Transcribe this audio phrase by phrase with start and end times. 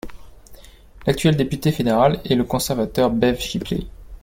[1.05, 3.81] L'actuel député fédéral est le conservateur Bev Shipley.